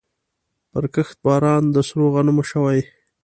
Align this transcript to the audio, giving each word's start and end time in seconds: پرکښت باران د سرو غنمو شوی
پرکښت 0.71 1.17
باران 1.25 1.63
د 1.75 1.77
سرو 1.87 2.05
غنمو 2.13 2.43
شوی 2.51 2.79